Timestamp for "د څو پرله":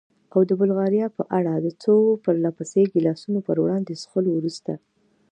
1.65-2.49